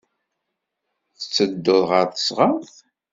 Tettedduḍ 1.17 1.81
ɣer 1.89 2.05
teɣsert? 2.09 2.73